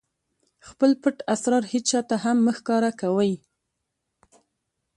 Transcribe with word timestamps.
خپل 0.67 0.91
پټ 1.01 1.17
اسرار 1.33 1.63
هېچاته 1.73 2.15
هم 2.23 2.37
مه 2.45 2.53
ښکاره 2.57 2.91
کوئ! 3.01 3.33